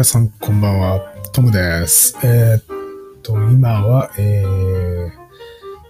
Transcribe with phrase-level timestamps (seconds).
[0.00, 2.16] 皆さんこんばんは、トムです。
[2.24, 5.10] えー、っと、今は、えー、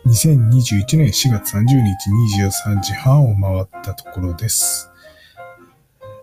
[0.05, 2.11] 2021年4月30日
[2.67, 4.91] 23時半を回ったところです。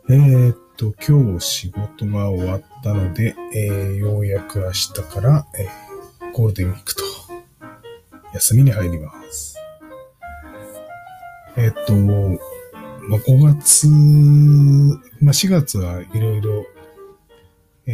[0.10, 7.04] えー、っと、今日仕事が終わったので、えー、ようやく明日から、えー、ゴールデンウィークと、
[8.34, 9.56] 休みに入ります。
[11.56, 13.88] えー、っと、まあ、5月、
[15.22, 16.66] まあ、4月はいろいろ、
[17.88, 17.92] え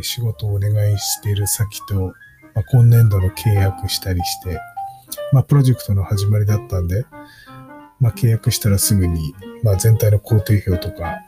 [0.00, 2.12] ー仕事をお願いしている先と、
[2.54, 4.60] まあ、今年度の契約したりして、
[5.32, 7.06] まあ、プロジェクトの始まりだったんで、
[8.00, 11.18] まあ、契約したらすぐに、まあ、全体の工程表とか、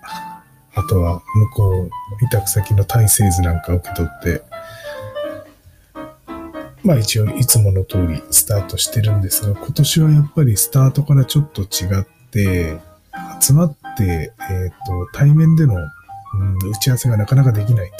[0.74, 1.90] あとは向こう、
[2.24, 4.42] 委託先の体制図なんかを受け取って、
[6.84, 12.78] まあ一応いつもの通りスタートしてるんですが、今年はやっぱりスタートからちょっと違って、
[13.40, 15.74] 集まって、えっ、と、対面での、
[16.34, 17.90] うん打ち合わせがなかなかできない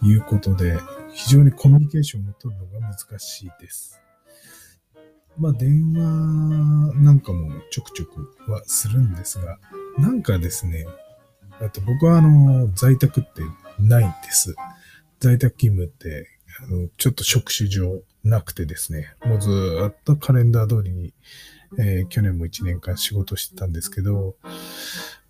[0.00, 0.78] ということで、
[1.12, 4.00] 非常にコミュニケーションを取るのが難しいです。
[5.38, 9.58] まあ電話なんかもちょくちょくはするんですが、
[9.98, 10.86] なんかですね、
[11.60, 13.42] あと僕はあの、在宅って
[13.80, 14.54] ないんです。
[15.20, 16.28] 在宅勤務って、
[16.62, 19.50] あの、ちょっと職種上なくてですね、もうず
[19.90, 21.12] っとカレンダー通りに、
[21.78, 24.36] えー去年も1年間仕事してたんですけど、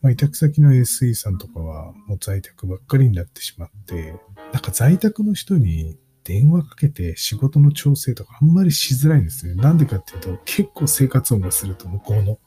[0.00, 4.14] まあ、委託先の SE さんとかはもう在宅ばっかりになってしまって、
[4.52, 9.54] なんか在宅の人に電話かけて仕事の調整とかあんまりしづらいんですね。
[9.54, 12.38] なんでかっていうと結構生活音がすると向こうの、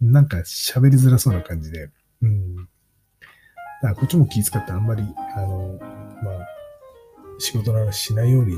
[0.00, 1.90] なんか喋りづらそうな感じで、
[2.22, 2.56] うん。
[2.56, 2.68] だか
[3.88, 5.02] らこっちも気遣ってあんまり、
[5.36, 5.78] あの、
[6.22, 6.48] まあ、
[7.38, 8.56] 仕事の話しないように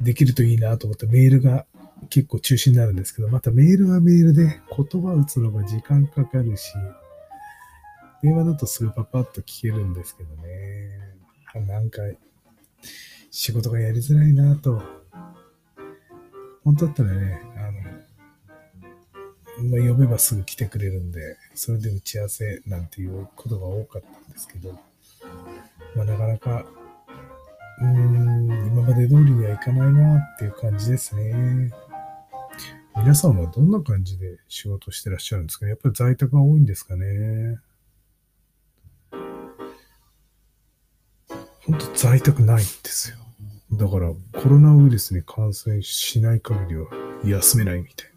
[0.00, 1.66] できるといいなと思ってメールが
[2.08, 6.72] 結構中心になるんですけど、またメールはメールで言葉打つのが時間かかるし、
[8.22, 11.66] 電話だとすぐパパッと聞けるんですけどね。
[11.66, 12.02] なんか、
[13.30, 14.82] 仕事がやりづらいなと。
[16.64, 17.70] 本当だったらね、あ
[19.62, 24.72] の、まあ、呼べばすぐ来てくれるんで、それで打ち合わせなんていうことが多かったんですけど、
[25.96, 26.66] まあ、なかなか、
[27.80, 31.70] うーん、今まで通りにはいかないなっていう感じですね。
[32.96, 35.70] 皆さんはどんな感じで仕事してらっしゃるんですかね？
[35.70, 37.58] やっぱり在宅が多いんですかね？
[41.66, 43.16] 本当在宅ないんですよ。
[43.72, 46.88] だからコロナウイルスに感染しない限りは
[47.24, 48.10] 休めないみたい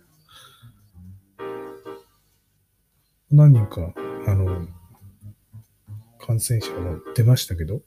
[3.29, 3.45] な。
[3.45, 3.93] 何人か、
[4.27, 4.67] あの、
[6.19, 7.81] 感染者も出ましたけど、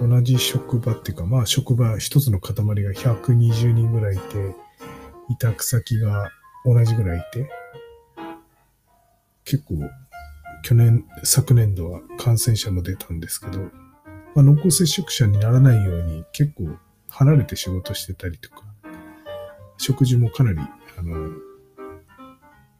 [0.00, 4.54] 同じ職場っていうか、まあ職場一つの塊が120人ぐらいいて、
[5.30, 6.30] 委託先が
[6.64, 7.48] 同じぐらいいて、
[9.44, 9.74] 結構、
[10.62, 13.60] 去年、昨年度は感染者も出たんですけど、
[14.34, 16.76] まあ、濃厚接触者にならないように結構
[17.08, 18.64] 離れて仕事してたりとか、
[19.78, 20.58] 食事もかなり、
[20.98, 21.14] あの、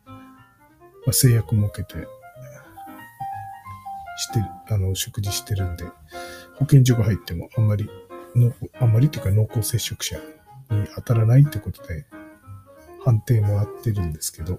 [0.04, 2.06] まあ、制約を設けて、
[4.16, 5.84] して、あの、食事してるんで、
[6.56, 7.88] 保健所が入ってもあんまり
[8.34, 10.16] 濃厚、あんまりっていうか濃厚接触者
[10.70, 12.06] に当たらないってことで、
[13.06, 14.58] 判定もらってるんですけど、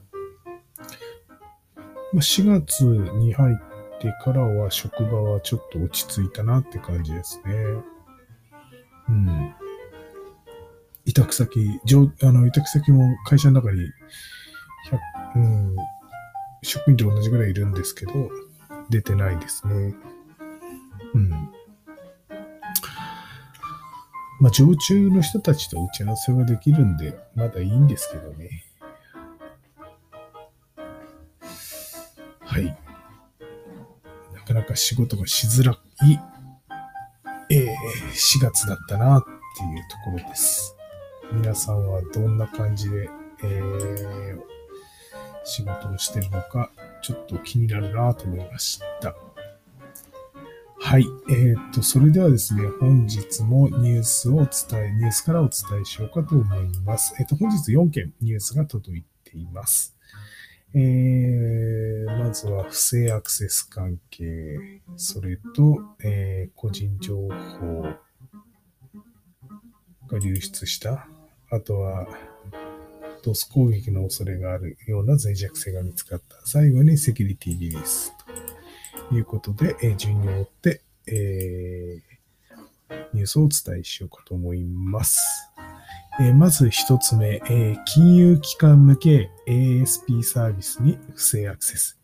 [2.14, 7.54] まあ、4月に入ってからは職場はちょっと落ち着いたなって感じですね。
[9.10, 9.54] うん。
[11.06, 13.82] 委託先、上あの、委託先も会社の中に、
[15.36, 15.76] うん、
[16.64, 18.14] 職員と同じぐらいいるんですけど、
[18.90, 19.94] 出てないですね。
[21.14, 21.57] うん。
[24.40, 28.66] まあ、常駐の人たちと打ち合わせはできるんで、まだいいんですけどね。
[32.42, 32.66] はい。
[34.34, 35.74] なかなか仕事がしづら
[36.08, 36.20] い、
[37.50, 37.66] えー、
[38.12, 40.76] 4月だったなっていうところです。
[41.34, 43.10] 皆さんはどんな感じで、
[43.44, 44.40] えー、
[45.44, 46.70] 仕事をしてるのか、
[47.02, 49.16] ちょっと気になるなと思いました。
[50.88, 51.06] はい。
[51.30, 57.14] えっ、と、それではですね、本日もニュースをお伝え、ニュースからお伝えしようかと思います。
[57.20, 59.98] えっ、と、本日4件ニュースが届いています。
[60.74, 67.82] えー、まずは不正アクセス関係、それと、えー個人情報
[70.08, 71.06] が流出した、
[71.50, 72.08] あとは、
[73.26, 76.38] ドス攻撃の恐れがあるような脆弱性が見つかった。
[76.46, 78.17] 最後にセキュリティリリース
[79.12, 82.18] いうことで、えー順に追って、えー
[83.14, 85.20] ニュースをお伝えしようかと思います。
[86.20, 92.00] えーまず一つ目、えー金融機関向け ASP サービスに不正アクセス。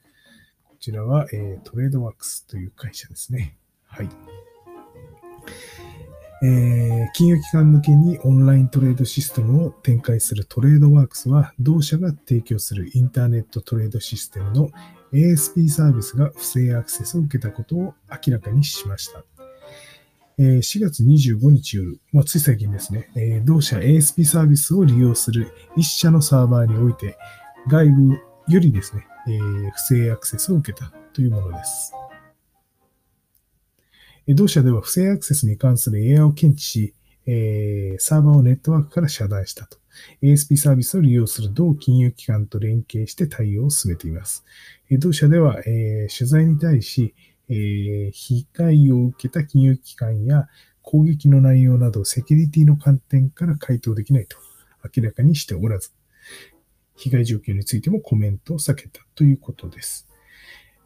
[0.70, 3.56] こちらは、えー、トレードワークスという会社ですね。
[3.88, 4.10] はい。
[6.46, 14.70] えー、金融機関向けにオンライントレードシステムを展開するトレードワークスは、同社が提供するインターネットトレードシステムの
[15.14, 19.24] ASP サービスが不正アクセスを受けたことを明らかにしました。
[20.40, 27.16] 4月25日夜、まあ、つい最近ですね、同社 ASP サービスを利用する一社のサーバーにおいて、
[27.68, 29.06] 外部よりですね、
[29.74, 31.94] 不正アクセスを受けたというものです。
[34.30, 36.96] 同社では不正アクセスに関するエアを検知し、
[38.00, 39.83] サーバーをネットワークから遮断したと。
[40.22, 44.44] ASP サービスを利用する同金融機関と連携して対応を進めています。
[44.92, 47.14] 同社では、え取材に対し、
[47.50, 50.48] え被害を受けた金融機関や
[50.82, 54.38] 攻撃の内容などセキュリティの観点から回答できないと
[54.96, 55.92] 明らかにしておらず、
[56.96, 60.08] 被害状況についてもコメントを避けたということです。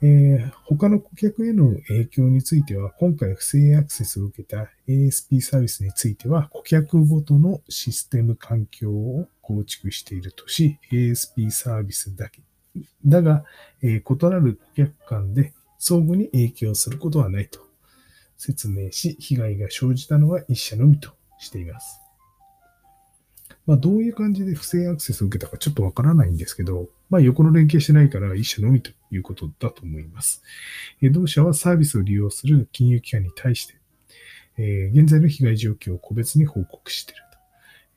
[0.02, 12.42] えー、他の顧客への影響については、今回不正アクセスを受けた ASP サービスについては、顧客ごとのシステム環境を構築しているとし、ASP サービスだけ。
[13.06, 13.44] だが、
[13.82, 17.60] えー、異なる顧客間で相互に影響することはないと
[18.38, 22.07] 説明し、被害が生じたのは一社のみとしています。
[23.68, 30.42] まあ、どういう感じで不正アクセスを受けたかちょっとわからないんですけど、まあ、横の連携してないから一社のみということだと思います。
[31.12, 33.76] 同社はサービスを利用する金融機関に対して、
[34.58, 37.22] え、現在の被害状況を個別に報告している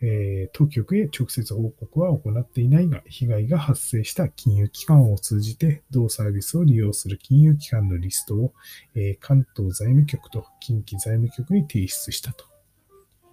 [0.00, 0.06] と。
[0.06, 8.52] え、当局へ直接報告は行っていないが、被害が発生した金融機関を通じて、同サービスを利用する金融機関のリストを、
[8.96, 12.44] え、関東財務局と近畿財務局に提出したと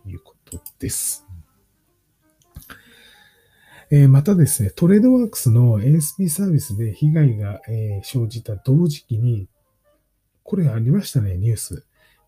[0.06, 1.27] いうことです。
[3.90, 9.48] えまたですね、トレードワークスの ASP サービスで被害が、え生じた同時期に、
[10.44, 11.86] これありましたね、ニュース。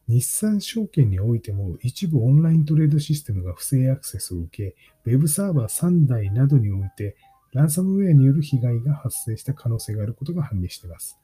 [0.08, 4.76] 日産証券においても一部オンライントレードシステムが不正アクセスを受け、
[5.06, 7.16] ウェブサーバー3台などにおいて
[7.54, 11.20] ランサムウェアによる被害が発生した可能性があることが判明しています。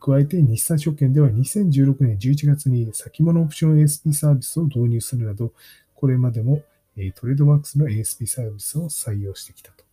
[0.00, 5.52] 加えて日産証券では2016年11月に先物オプション ASP サービスを導入するなど、
[5.94, 6.62] これまでも
[6.96, 9.84] えトレードマークスの ASP サービスを採用してきたと。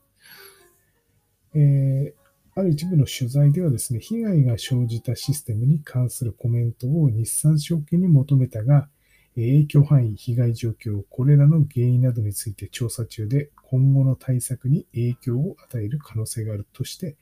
[1.55, 2.13] え、
[2.55, 8.87] ある一部の取材ではですね、被害が生じたシステムに関するコメントを日産証券に求めたが、
[9.35, 17.15] 影響範囲、被害状況、これらの原因などについて調査中で、今後の対策に影響を与える可能性があるとして、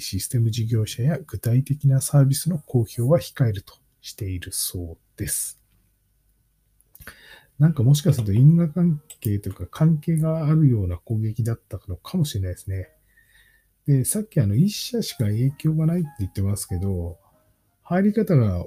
[0.00, 5.65] システム事業者や具体的なサービスの公表は控えるとしているそうです。
[7.58, 12.90] なんかもしかすると因果関係というか関係があるような攻撃だったのかもしれないですね。
[13.86, 17.18] で、さっきあの一社しか影響がないって言ってますけど、
[17.82, 18.66] 入り方が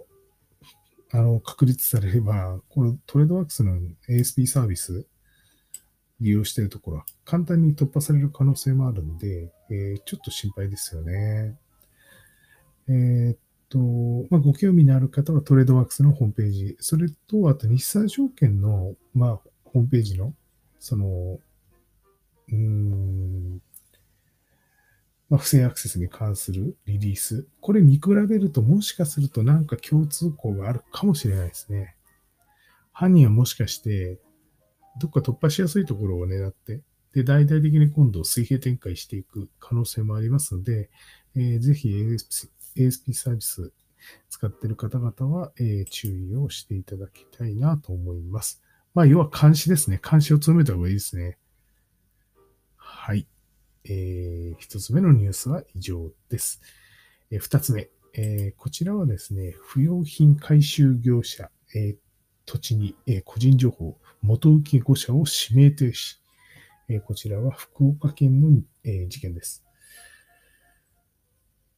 [1.12, 3.80] あの確立されれば、このトレードワークスの
[4.10, 5.06] ASP サービス
[6.22, 11.58] 利用しているところは簡単に突破される可能性もあるんで、えー、ちょっと心配ですよね。
[12.88, 13.38] えー、
[13.70, 13.78] と、
[14.30, 20.34] まあ、ご興味のある方はトレードワークスのホームページ、それと、あと日産証券の、まあ、ホームページの、
[20.80, 21.40] その、
[22.52, 23.62] うん、
[25.30, 27.48] まあ、不正アクセスに関するリリース。
[27.62, 31.96] これ見比べるともしかするとなんか共通項があるかもしれないですね。
[32.92, 34.20] 犯人はもしかして、
[35.00, 36.82] どっか突破しやすいところを狙って、
[37.14, 40.90] で、大々的に今度水平展開していく可能性もありますので、
[41.36, 41.90] えー、ぜひ
[42.78, 43.72] ASP サービス
[44.30, 48.62] 使っている方々は、えー、注意をしていただきたいなと思います。
[48.94, 50.00] まあ、要は監視ですね。
[50.04, 51.38] 監視を強めた方がいいですね。
[52.76, 53.28] はい。
[53.86, 56.62] えー、一つ目のニュースは以上です。
[57.32, 61.98] えー、二つ目、えー、こちらはですね、不用品回収業者、えー、
[62.46, 66.18] 土地に、えー、個人情報、元請け5社を指名停止。
[66.90, 69.64] えー、こちらは福岡県の、えー、事件です。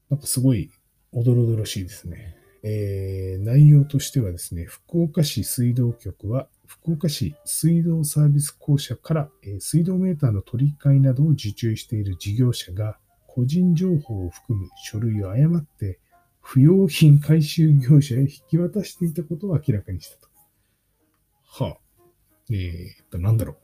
[0.10, 0.72] なんかすごい
[1.14, 2.36] おどろどろしいですね。
[2.64, 16.00] えー、内容としてはですね、福岡市水道局は、福岡市水道サービス公社から、え、水道メーターの取り替えなどを受注している事業者が、個人情報を含む書類を誤って、
[16.40, 20.28] 不用品回収業者へ引き渡していたことを明らかにしたと。
[21.66, 21.78] はあ。
[22.52, 23.58] えー、っと、なんだろ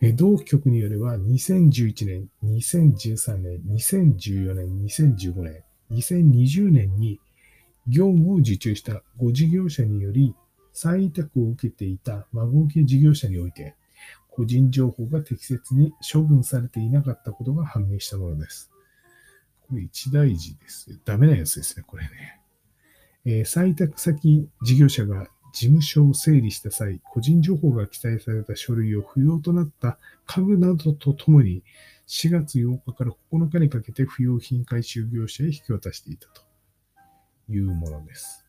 [0.00, 0.12] う。
[0.12, 7.20] 同局によれば、2011年、2013年、2014年、2015年、2020年に
[7.86, 10.34] 業務を受注した5事業者により
[10.72, 13.74] 再委託を受けていた孫受け事業者において、
[14.30, 18.70] 個人情報が適切に処分されていなかったことが判明したものです。
[19.68, 21.00] これ一大事です。
[21.04, 22.40] ダメなやつですね、これね。
[23.26, 31.62] えー、採択先事業者が事務所を整理した際、個人情報が記載された書類を不要となった家具などとともに、
[32.06, 36.42] 4月8日から9日にかけて不要品回収業者へ引き渡していたと
[37.50, 38.44] いうものです。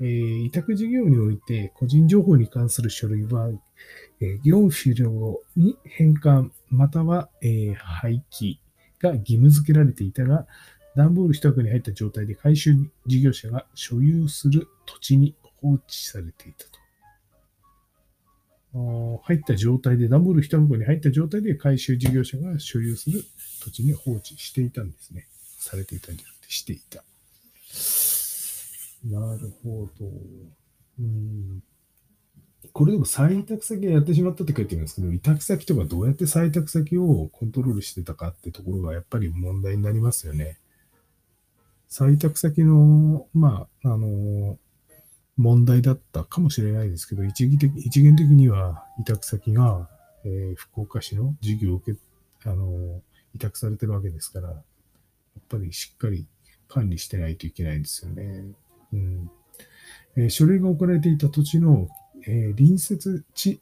[0.00, 3.48] えー、委託事業において個人情報に関する書類は、
[4.20, 8.58] えー、業務終了後に返還または、えー、廃棄
[9.00, 10.46] が義務付けられていたが、
[10.96, 12.74] 段ボール一枠に入った状態で回収
[13.06, 16.85] 事業者が所有する土地に放置されていたと。
[19.22, 23.24] 入った状態で、段ボール一箱に入った状態で回収事業者が所有する
[23.62, 25.26] 土地に放置していたんですね。
[25.58, 27.02] されていたんじゃなくて、していた。
[29.04, 30.06] なるほど。
[30.98, 31.62] うん
[32.72, 40.58] これでも採択先がやってしまったって書いてるんですけど、委託先とかどうやって採択先をコントロールしてたかってところがやっぱり問題になりますよね。
[41.88, 44.58] 採択先の、まあ、あの、
[45.36, 49.88] 問題だったかもしれないですけど、一義的一元的には委託先が、
[50.24, 53.02] えー、福岡市の事業を受け、あの、
[53.34, 54.62] 委託されてるわけですから、やっ
[55.48, 56.26] ぱりしっかり
[56.68, 58.44] 管理してないといけないんですよね。
[58.92, 59.30] うん
[60.16, 61.88] えー、書類が置かれていた土地の、
[62.26, 63.60] えー、隣接地、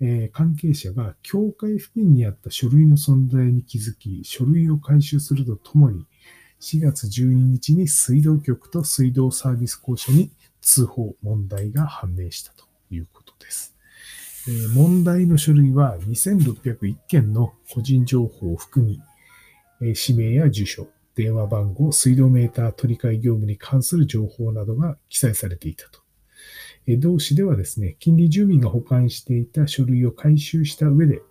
[0.00, 6.04] え関係者が境界付近にあった書類の存在に気づき、書類を回収するとともに、
[6.60, 13.76] 4月12日に水道局と水道サービス公社に通報、問題が判明したということです。
[14.48, 19.00] え、問題の書類は2601件の個人情報を含み、
[19.82, 26.00] え、氏名や住所、電話番号、水道メーター取り替え業務に関する情報などが記載されていたと。
[26.86, 31.22] え、同市ではですね、近隣住民が保管していた書類を回収した上で、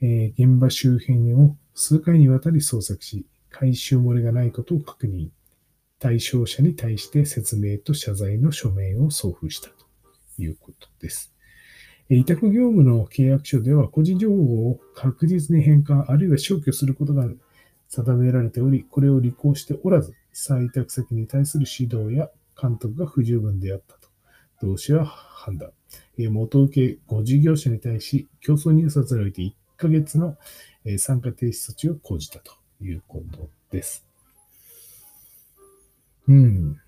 [0.00, 5.28] え現場周辺を数回にわたり捜索し、回収漏れがないことを確認。
[6.04, 9.86] 対象者に対して説明と謝罪の書面を送付したと
[10.38, 11.32] いうことです。
[12.10, 17.26] 委託業務の契約書では個人情報を確実に返還あるいは消去することが
[17.88, 22.28] 定められており、これを履行しておらず、採択先に対する指導や
[22.60, 24.10] 監督が不十分であったと、
[24.60, 25.70] 同氏は判断。
[26.18, 30.36] 元請け5事業者に対し、競争入札において1ヶ月の
[30.98, 34.04] 参加停止措置を講じたということです。
[36.28, 36.80] うん。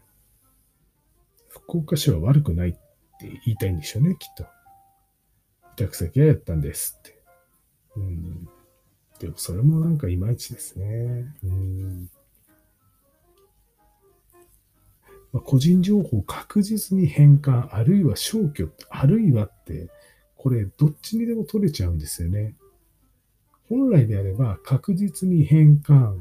[1.49, 2.81] 福岡市は悪くないって
[3.45, 4.45] 言いたいんでしょうね、きっと。
[5.75, 7.21] 委託先がやったんですって。
[7.97, 8.49] うん。
[9.19, 11.35] でもそれもなんかいまいちですね。
[11.43, 12.11] うん。
[15.33, 19.91] まあ、個人情報確実に変換、あるいは消去、あるいはって、
[20.37, 22.55] これどっちにでも取れちゃうんですよね。
[23.69, 26.21] 本来であれば確実に変換。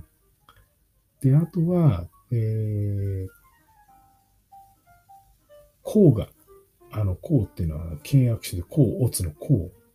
[1.22, 3.30] で、あとは、えー、
[5.84, 6.28] こうが、
[6.92, 9.86] あの、こうっていうのは契約書でこう、オツのこう。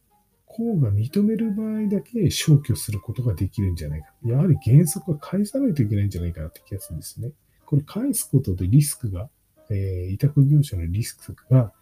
[0.52, 4.08] こうが認める場合だけ消去することができるんじゃないか。
[4.24, 7.30] やはり原則は返さないといけないんじゃないかなって気がするんですね。
[7.66, 9.30] これ返すことでリスクが、
[9.70, 11.72] えー、委託業者のリスクが、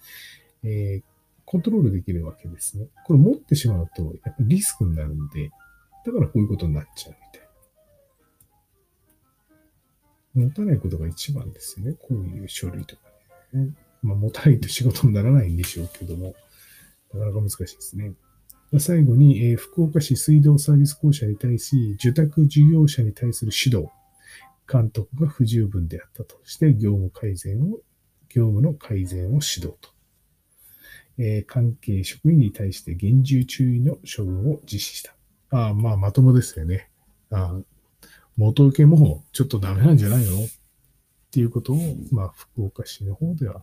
[0.63, 1.03] えー、
[1.47, 2.89] コントロールできるわけですね。
[3.07, 5.51] これ持ってしまうと、やっぱりリスクになるんで、
[6.05, 7.48] だからこういうことになっちゃうみたい
[10.39, 11.95] 持たないことが一番ですよね。
[11.95, 13.03] こういう書類とか
[13.53, 13.71] ね。
[14.03, 16.35] まあ、持たないと仕事にならないんでしょうけども、
[17.13, 18.13] なかなか難しいですね。
[18.79, 23.91] 最後に、えー、福岡市水道サービス公社に対し、受託事業者に対する指導、
[24.71, 27.79] 監督が不十分であったとして、業務改善を、
[28.29, 29.91] 業務の改善を指導と。
[31.17, 35.15] えー、関係職員に対して厳重注意の処分を実施した。
[35.51, 36.91] ああ、まあ、まともですよね。
[37.31, 37.59] あ
[38.39, 40.45] 元請けもちょっとダメなんじゃないの？
[40.45, 40.49] っ
[41.31, 41.79] ていうことを、
[42.11, 43.63] まあ、福岡市の方では、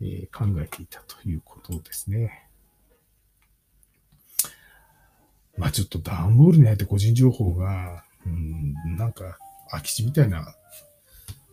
[0.00, 2.48] えー、考えていたということですね。
[5.56, 9.38] まあちょっと段ボールに入って個人情報が、うん、なんか
[9.70, 10.54] 空き地みたいな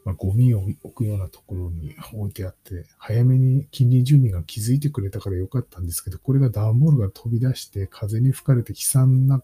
[0.04, 9.44] まあ、ゴミを置くようなところに置いてあって、早めに近隣住民が気づいてくれたからよかったんですけど、これが段ボールが飛び出して風に吹かれて飛散な、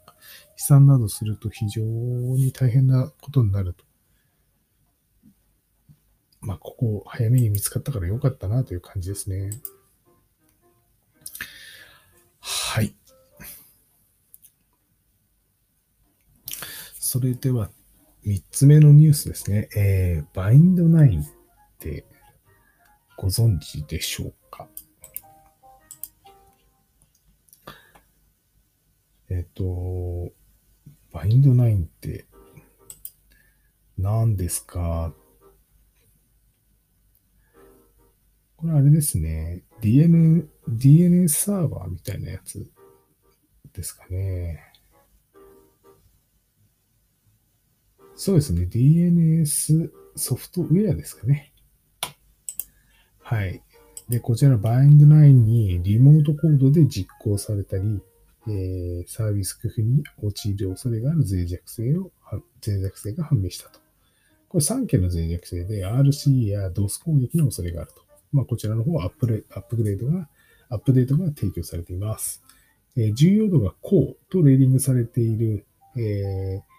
[0.55, 3.85] 飛散などすると非常に大変なことになると。
[6.41, 9.51] まあ、ここ早めに見つかったからよかったなという感じですね。
[12.39, 12.95] はい。
[16.99, 17.69] それでは
[18.27, 19.69] 三つ目のニュースですね。
[19.73, 21.25] えー、 BIND 9 っ
[21.79, 22.05] て
[23.15, 24.67] ご存知でしょうか？
[29.29, 30.33] えっ、ー、と、
[31.13, 32.25] BIND 9 って、
[33.97, 35.13] 何ですか？
[38.57, 39.63] これあれですね。
[39.79, 42.69] DN、DNS サーバーみたいなやつ
[43.71, 44.73] ですかね。
[48.17, 48.63] そうですね。
[48.63, 51.53] DNS ソフトウェアですかね。
[53.21, 53.61] はい。
[54.09, 58.01] で、こちらのバインド9にリモートコードで実行されたり、
[58.47, 62.11] えー、サービス工夫に陥る恐れがある脆弱性を、
[62.65, 63.79] 脆弱性が判明したと。
[64.49, 68.01] これ3件の脆弱性で RCE や DoS 攻撃の恐れがあると。
[68.31, 70.27] まあ、こちらの方はアップレアップグレードが、
[70.69, 72.41] アップデートが提供されています。
[72.95, 76.76] えー、重要度が高とレーティングされている、えー、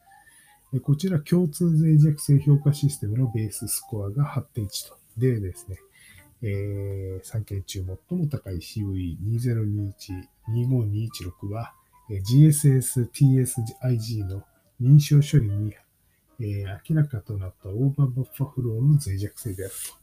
[0.74, 4.98] えこちら共通脆弱性評価システムのベーススコアが8.1と。
[5.18, 5.78] でですね、
[6.44, 11.74] えー、3件中最も高い CVE2021-25216 は、
[12.10, 14.44] GSS TSIG の
[14.82, 15.74] 認証処理に、
[16.40, 20.02] えー、明らかとなったオーバーバッファフローの脆弱性であると。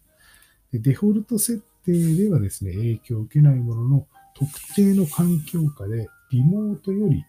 [0.72, 7.24] でデフォルト設定ではですね、影響を受けないものの、特定の環境下でリモートより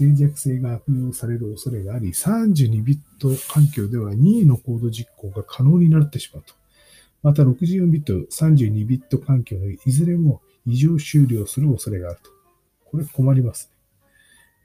[0.00, 6.54] 脆弱性が悪用される恐れがあり、32ビット環境では任意のコード実行が可能になってしまうと。
[7.22, 12.30] また64ビット、32ビット環境のいずれも異常終了する恐れがあると。
[12.84, 13.70] これ困ります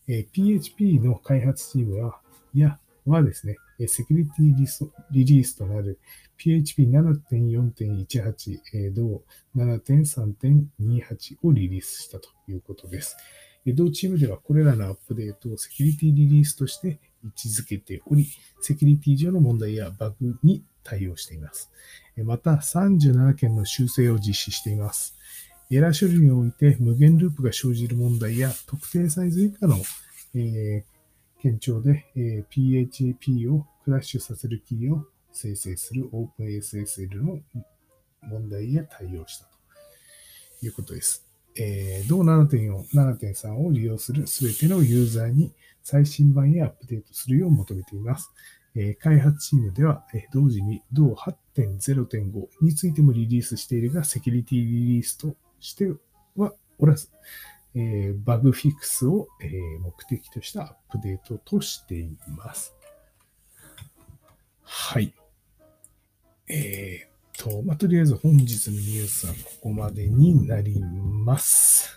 [0.09, 2.23] え、PHP の開発チームは、
[2.55, 4.55] いや、はですね、セキュリティ
[5.11, 6.01] リリースとなる
[6.39, 9.23] PHP7.4.18、えー、同
[9.55, 13.19] 7.3.28をリリースしたということです。
[13.67, 18.27] 同チームではこれらのアップデートをセキュリティリリースとして位置づけており、
[18.61, 21.71] セキュリティ上の問題やバグに対応しています。
[22.25, 25.15] また、37件の修正を実施しています。
[25.71, 29.77] エラー処理において無限ループが生じる問題や特定サイズ以下の、
[30.35, 37.39] えー、検証で、え、PHP をクラッシュさせるキーを生成する OpenSSL の
[38.23, 41.30] 問題や対応したということです。
[41.57, 48.31] えー、同7.4、7.3を利用するすべてのユーザーに最新版へアップデートするよう求めています。
[48.77, 55.93] えー、開発チームでは、えー、同時に同8.0.5についてもリリースしているが、セキュリティリリースとして
[56.37, 57.09] はおらず、
[57.75, 62.75] えー、バグフィックスを、え目的としたアップデートとしています。
[64.63, 65.13] はい。
[66.49, 67.10] えー、
[67.41, 71.97] と、まあ、とりあえず本日のニュースはここまでになります。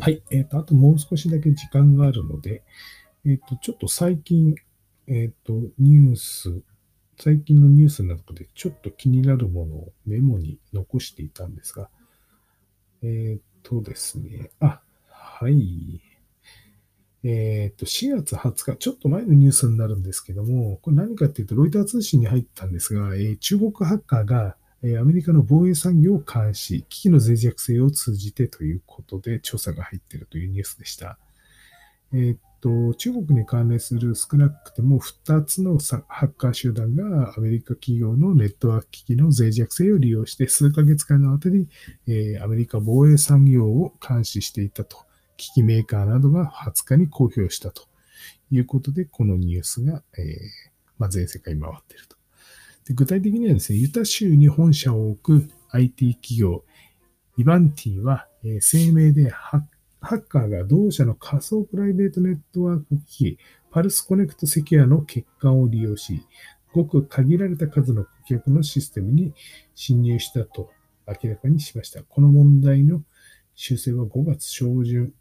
[0.00, 0.22] はい。
[0.30, 2.64] えっ、ー、と、あともう少しだけ時間があるので、
[3.26, 4.56] えっ、ー、と、ちょっと最近、
[5.06, 6.62] えっ、ー、と、ニュース
[7.18, 11.88] 最近のニュースの中でちょっと気になるものをメモに残していたんですが、
[13.02, 16.00] えー、っとですね、あ、はい。
[17.24, 31.18] えっと、4月20日、ちょっと前のニュースになるんですけども、これ何かっていうと、ロイター通信に入ったんですが、えー、中国ハッカーが、えアメリカの防衛産業を監視、危機の脆弱性を通じてということで調査が入っているというニュースでした。
[32.12, 41.68] えー、と、中国に関連する少なくても2つのハッカー集団がアメリカ企業のネットワーク機器の脆弱性を利用して数ヶ月間の後に、
[42.06, 44.96] え、アメリカ防衛産業を監視していたと、
[45.36, 47.82] 機器メーカーなどが20日に公表したと
[48.52, 50.22] いうことで、このニュースが、え
[50.98, 52.16] ま、全世界に回っていると。
[52.86, 56.64] で具体的にはですね、ユタ州に本社を置く IT 企業、
[57.36, 59.60] イバンティは、え、声明でハッ
[60.20, 63.38] カーが同社の仮想プライベートネットワーク機器、
[63.70, 66.22] パルスコネクトセキュアの欠陥を利用し、
[66.72, 69.32] ごく限られた数の顧客のシステムに
[69.74, 70.70] 侵入したと
[71.06, 72.02] 明らかにしました。
[72.02, 73.02] この問題の
[73.54, 75.12] 修正は5月初旬、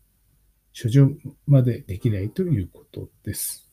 [0.74, 3.70] 初旬までできないということです。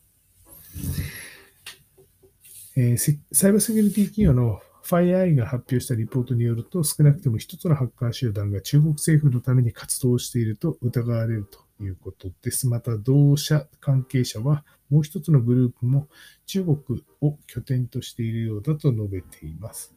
[2.75, 2.97] えー、
[3.31, 12.67] サイバーセキュリティ企業の FireEye が発表したリポートによると、少なくとも一つのハッカー集団が中国政府のために活動していると疑われるということです。
[12.67, 16.07] また、同社関係者は、もう一つのグループも
[16.47, 16.77] 中国
[17.21, 19.93] を拠点としているようだと述べています。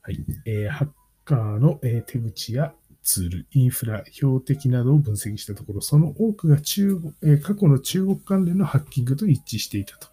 [0.00, 0.88] はいえー、ハッ
[1.24, 2.72] カーの、えー、手口や
[3.02, 10.11] ツール、インフラ、標的などを分析したところ、その多くが中国、えー、過去の中国関連のハッキングと一致していたと。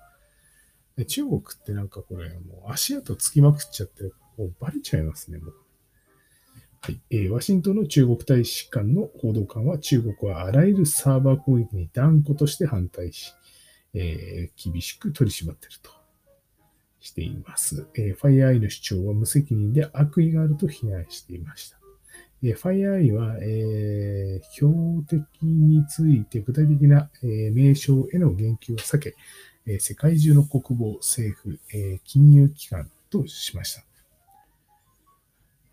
[1.06, 4.04] 中国ってなんかこれ、もう足跡つきまくっちゃって、
[4.38, 5.54] もうバレちゃいますね、もう。
[6.82, 7.02] はい。
[7.10, 13.34] えー、ワシントンの中国大使館の報道官は、中国はあらゆるサーバー攻撃に断固として反対し、
[13.94, 15.92] えー、厳しく取り締まっていると
[17.00, 17.88] しています。
[17.96, 21.80] えー、ファイアーイの主張は無責任で悪意があると非難していました。
[22.44, 29.16] えー、ファイアーイは、えー、標的について具体的な、え、名称への言及を避け、
[29.66, 33.84] え世界中の国防、政府、え金融機関としました。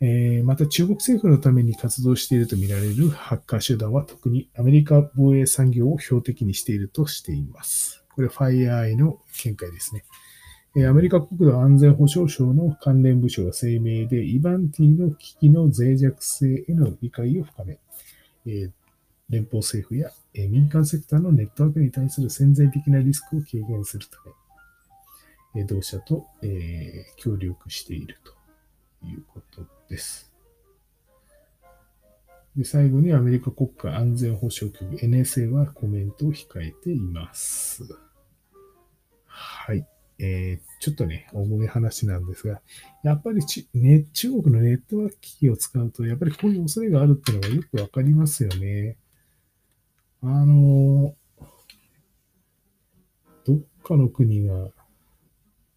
[0.00, 8.04] えまた中国政府のために活動しているとみられるハッカー集団は特にアメリカ防衛産業を標的にしているとしています。
[8.14, 10.04] これ、ファイアーイの見解ですね。
[10.86, 17.78] アメリカ国土安全保障省の関連部署は声明で、イバンティの危機の脆弱性への理解を深め、
[19.28, 24.18] 連邦政府や民間セクターのネットワークに対する潜在的なリスクを軽減するた
[25.54, 26.26] め、同社と
[27.16, 30.32] 協力しているということです。
[32.56, 37.82] で最後にアメリカ国家安全保障局 NSA はコメントを控えています。
[39.26, 39.86] はい。
[40.18, 42.62] えー、ちょっとね、重い話なんですが、
[43.02, 48.96] やっぱりち、ね、中国のネットワーク機器を使うと、やっぱりこういう恐れがあるっていうのがよくわかりますよね。
[50.22, 51.14] あの、
[53.44, 54.70] どっかの国が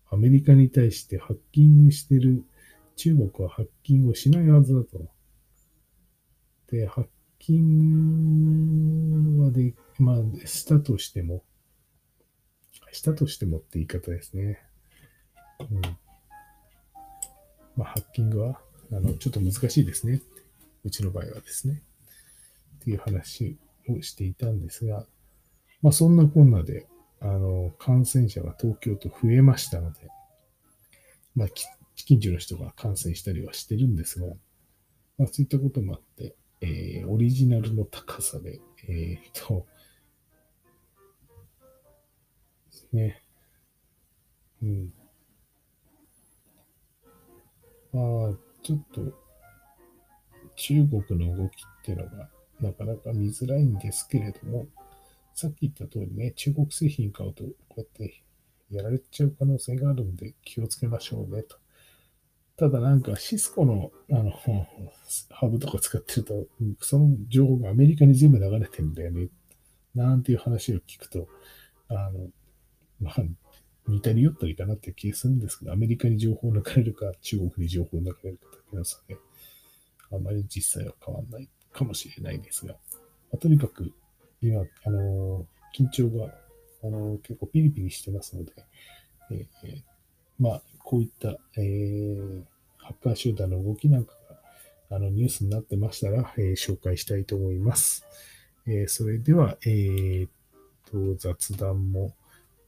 [0.10, 2.43] アメリカに対してハッキングしてる、
[2.95, 5.12] 中国はハッキングをしないはずだと。
[6.71, 11.43] で、ハッキングはで、まあ、したとしても、
[12.91, 14.63] したとしてもって言い方ですね。
[15.60, 15.82] うん。
[17.75, 18.60] まあ、ハッキングは、
[18.91, 20.21] あの、ちょっと難しいですね。
[20.84, 21.84] うちの場合はですね。
[22.78, 23.58] っていう話
[23.93, 25.06] をしていたんですが、
[25.82, 26.88] まあ、そんなこんなで、
[27.21, 29.99] あの、感染者が東京都増えましたので、
[31.36, 31.47] まあ、
[31.95, 34.28] 近所の人が感染したりはしてるんですが、
[35.17, 39.65] まあ、そういったこともあって、えー、オリジナルの高さで、えー、と、
[42.71, 43.23] ですね。
[44.62, 44.93] うん。
[47.91, 49.02] まあ、ちょっと、
[50.56, 52.30] 中国の動きっていうのが、
[52.62, 54.67] なかなか見づらいんですけれども、
[55.34, 58.24] さっき言った通りね、中国製品買うと、こうやって
[58.72, 61.58] やられちゃう可能性があるんで気をつけましょうねと。
[62.58, 64.32] ただなんかシスコのあの
[65.32, 66.45] ハブとか使ってると、
[66.82, 69.30] その情報がアメリカに全部流れてんだよね。
[69.95, 71.28] なんていう話を聞くと、
[71.88, 72.28] あの、
[73.00, 73.15] まあ、
[73.88, 79.17] 似たり寄ったりかなっていう気がするんですけど、アメリカに情報を流れるか、中国に情報を流れるかだけの差で、
[80.12, 82.79] あまり実際は変わんないかもしれないですが、ま
[83.36, 83.91] あ、とにかく
[84.41, 86.34] 今、あのー、緊張が、
[86.84, 88.53] あのー、結構ピリピリしてますので、
[89.32, 89.82] えー、
[90.39, 92.43] まあ、こういった、えー、
[92.77, 94.13] ハッカー集団の動きなんか
[94.89, 98.05] が、あの、ニュースになってましたら、えー、紹介したいと思います。
[98.65, 100.27] えー、それでは、えー、
[100.91, 102.15] と、雑談も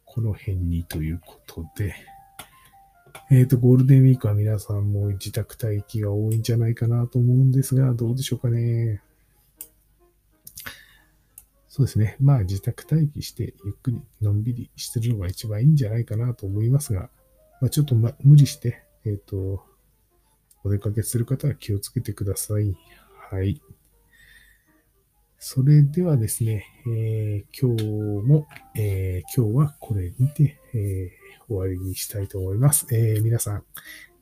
[0.05, 1.95] この辺にということで、
[3.29, 9.01] えっ、ー、と、ゴールデンウィークは皆さんも自宅待機が多いんじゃないかなと思うんですが、どうでしょうかね。
[11.69, 12.17] そうですね。
[12.19, 17.09] まあ、自宅待機して、ゆっくり、のんびりしてるのが一番いいんじゃないかなと思いますが、
[17.61, 19.63] まあ、ちょっと、ま、無理して、えっ、ー、と、
[20.63, 22.75] お出かけする方は気をつけてください。
[23.31, 23.61] はい。
[25.39, 27.83] それではですね、えー、今日
[28.27, 32.87] も、えー、今日はこれにて、えー、終わりにしたいと思います。
[32.91, 33.63] え皆さん、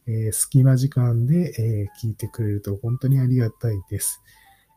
[0.08, 4.22] え隙間時間で、え聞いてくれると本当にありがたいです。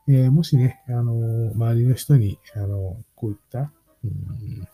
[0.09, 3.72] えもしね、あの周りの人に、あのこういった、
[4.05, 4.68] うん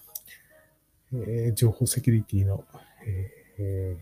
[1.26, 2.64] え情報セキュリティの、
[3.58, 3.96] え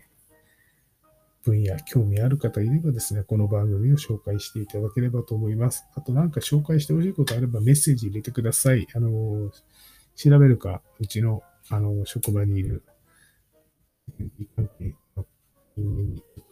[1.47, 5.85] 分野、興味ある方いればですね、この番組を紹介していただければと思います。
[5.95, 8.85] あとなんか紹介してほしいことあればメッセージ入れてください。
[8.93, 9.49] あの、
[10.15, 12.83] 調べるか、うちの、あの、職場にいる、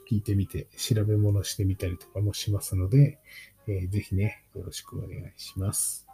[0.09, 3.19] 聞いてみて、調べ物してみたりとかもしますので、
[3.67, 6.05] えー、ぜひね、よろしくお願いします。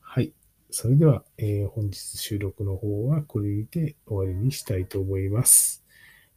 [0.00, 0.32] はい。
[0.70, 5.84] それでは、えー、本日収録の方はこれにて終わりにしたいと思います。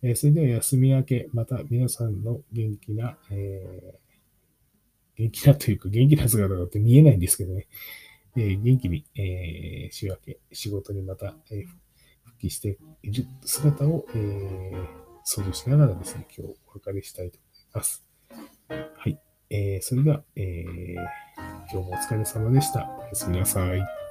[0.01, 7.67] えー、それでは休み明け、また皆さんの元気な、えー、元気なというか元気な姿だって見えないんですけどね、
[8.36, 11.65] えー、元気に、えー、週明け、仕事にまた、えー、
[12.35, 14.85] 復帰している姿を、えー、
[15.23, 18.05] 想像しながらですね、今日お別れしたいと思います。
[18.69, 19.19] はい。
[19.49, 22.89] えー、それでは、えー、今日もお疲れ様でした。
[22.99, 24.04] おやすみなさい。